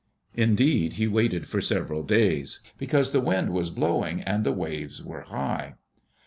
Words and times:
Indeed 0.33 0.93
he 0.93 1.07
waited 1.07 1.47
for 1.47 1.61
several 1.61 2.01
days, 2.01 2.59
because 2.79 3.11
the 3.11 3.21
wind 3.21 3.51
was 3.53 3.69
blowing 3.69 4.21
and 4.21 4.43
the 4.43 4.51
waves 4.51 5.03
were 5.03 5.21
high. 5.21 5.75